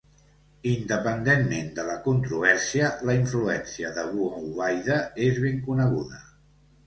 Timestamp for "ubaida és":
4.47-5.37